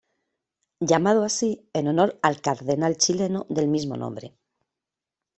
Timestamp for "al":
2.23-2.41